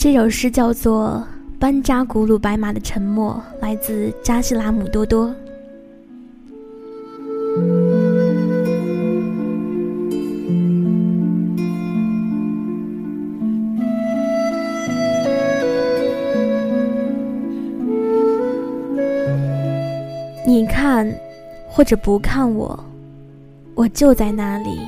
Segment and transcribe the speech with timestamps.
[0.00, 1.22] 这首诗叫做
[1.58, 5.30] 《班扎古鲁白马的沉默》，来自扎西拉姆多多。
[20.46, 21.14] 你看，
[21.68, 22.82] 或者不看我，
[23.74, 24.78] 我就在那里，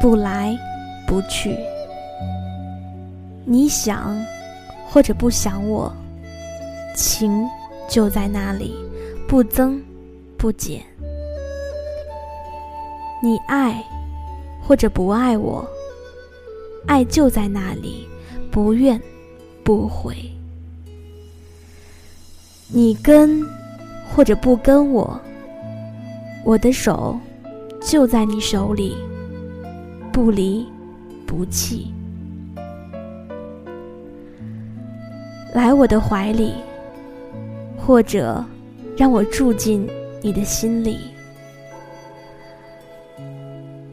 [0.00, 0.56] 不来
[1.06, 1.54] 不去。
[3.48, 4.20] 你想，
[4.88, 5.94] 或者不想我，
[6.96, 7.48] 情
[7.88, 8.74] 就在那里，
[9.28, 9.80] 不增
[10.36, 10.82] 不减。
[13.22, 13.84] 你爱，
[14.60, 15.64] 或者不爱我，
[16.88, 18.08] 爱就在那里，
[18.50, 19.00] 不怨
[19.62, 20.16] 不悔。
[22.66, 23.46] 你跟，
[24.12, 25.20] 或者不跟我，
[26.44, 27.16] 我的手
[27.80, 28.96] 就在你手里，
[30.12, 30.66] 不离
[31.24, 31.92] 不弃。
[35.56, 36.52] 来我的怀里，
[37.78, 38.44] 或者
[38.94, 39.88] 让我住进
[40.20, 40.98] 你的心里，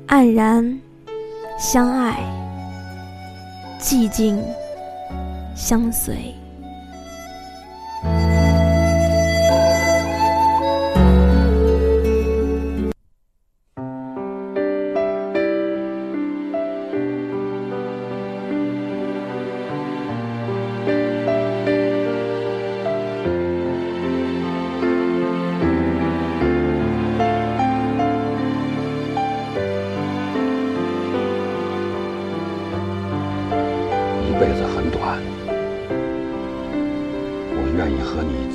[0.09, 0.77] 黯然
[1.57, 2.19] 相爱，
[3.79, 4.43] 寂静
[5.55, 6.35] 相随。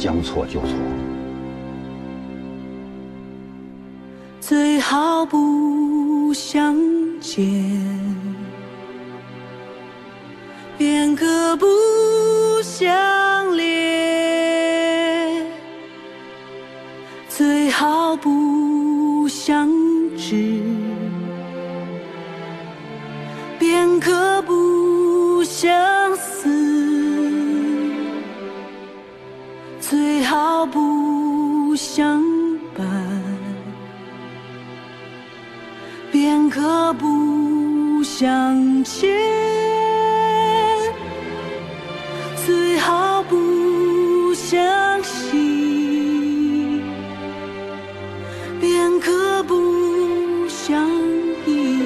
[0.09, 0.71] 将错就错，
[4.41, 6.75] 最好不相
[7.21, 7.45] 见，
[10.79, 11.67] 便可不
[12.63, 15.45] 相恋；
[17.29, 19.69] 最好不相
[20.17, 20.63] 知，
[23.59, 25.98] 便可不相。
[31.79, 32.21] 相
[32.77, 32.85] 伴，
[36.11, 39.09] 便可不相欠；
[42.45, 46.83] 最好不相惜，
[48.61, 50.91] 便可不相
[51.47, 51.85] 依。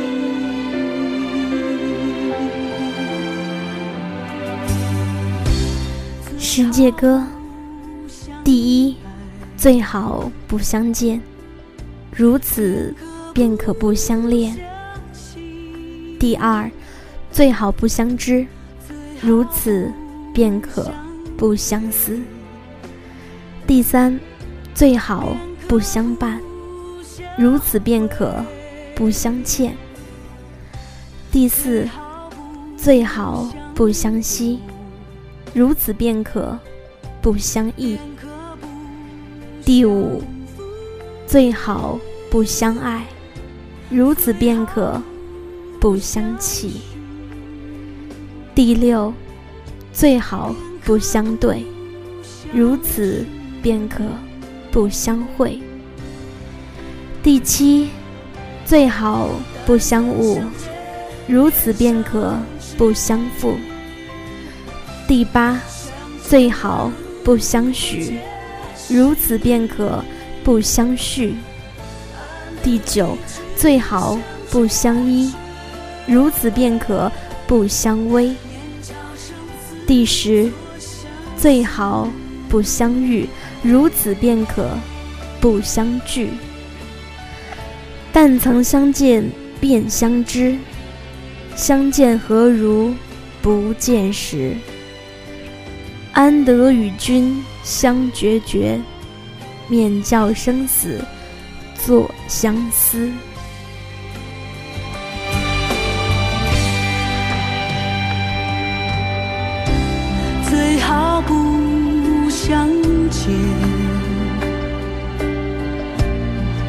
[6.39, 7.23] 世界歌。
[9.63, 11.21] 最好不相见，
[12.11, 12.93] 如此
[13.33, 14.57] 便可不相恋；
[16.19, 16.69] 第二，
[17.31, 18.45] 最好不相知，
[19.21, 19.89] 如此
[20.35, 20.91] 便可
[21.37, 22.21] 不相思；
[23.65, 24.19] 第三，
[24.75, 25.37] 最好
[25.69, 26.41] 不相伴，
[27.39, 28.45] 如此便可
[28.97, 29.71] 不相欠；
[31.31, 31.87] 第四，
[32.77, 34.59] 最好不相惜，
[35.55, 36.59] 如此便可
[37.21, 37.97] 不相忆。
[39.65, 40.21] 第五，
[41.25, 41.97] 最好
[42.29, 43.07] 不相爱，
[43.89, 45.01] 如此便可
[45.81, 46.81] 不相弃。
[48.57, 49.15] 第六，
[49.93, 50.53] 最好
[50.85, 51.65] 不相对，
[52.53, 53.25] 如此
[53.63, 54.03] 便可
[54.73, 55.61] 不相会。
[57.23, 57.89] 第七，
[58.65, 59.31] 最好
[59.65, 60.41] 不相误，
[61.29, 62.37] 如此便可
[62.77, 63.55] 不相负。
[65.07, 65.57] 第八，
[66.21, 66.91] 最好
[67.23, 68.19] 不相许。
[68.93, 70.05] 如此便可
[70.45, 71.35] 不相续。
[72.63, 73.17] 第九，
[73.57, 74.19] 最好
[74.51, 75.33] 不相依，
[76.07, 77.11] 如此便可
[77.47, 78.35] 不相偎。
[79.87, 80.51] 第十，
[81.37, 82.09] 最好
[82.49, 83.27] 不相遇，
[83.63, 84.69] 如此便可
[85.41, 86.31] 不相聚。
[88.13, 89.25] 但曾相见
[89.59, 90.57] 便相知，
[91.57, 92.95] 相见何如
[93.41, 94.55] 不见时？
[96.13, 98.81] 安得与君相决绝，
[99.69, 101.05] 免教生死
[101.75, 103.11] 作相思。
[110.51, 112.69] 最好不相
[113.11, 113.33] 见，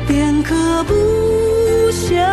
[0.07, 0.93] 便可不
[1.91, 2.23] 相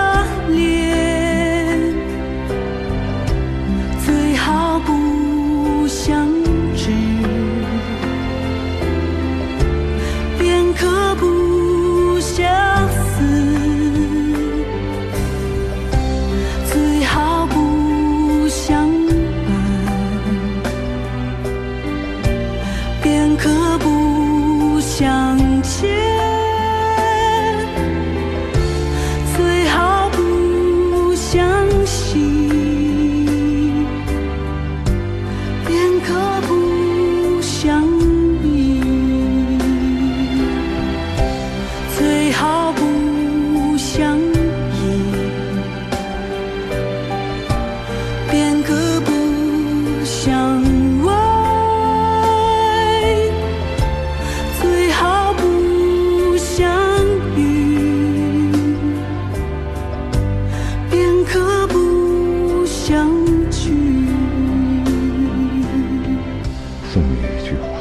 [66.92, 67.78] 送你一句话：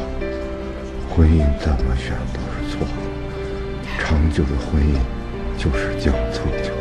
[1.10, 2.88] 婚姻怎么选都是错，
[3.98, 5.00] 长久的婚姻
[5.58, 6.79] 就是将错就。